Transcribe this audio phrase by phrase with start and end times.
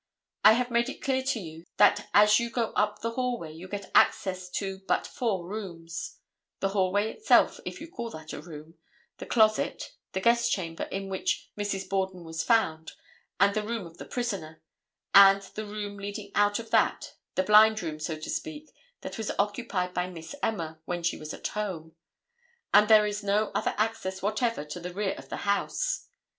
[0.43, 3.67] I have made it clear to you that as you go up the hallway you
[3.67, 6.17] get access to but four rooms,
[6.59, 8.79] the hallway itself, if you call that a room,
[9.19, 11.87] the closet, the guest chamber in which Mrs.
[11.87, 12.93] Borden was found,
[13.39, 14.63] and the room of the prisoner
[15.13, 18.71] and the room leading out of that, the blind room, so to speak,
[19.01, 21.95] that was occupied by Miss Emma when she was at home,
[22.73, 26.07] and there is no other access whatever to the rear of the house.